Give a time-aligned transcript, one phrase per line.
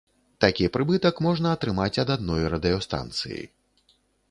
[0.45, 3.41] Такі прыбытак можна атрымаць ад адной радыёстанцыі.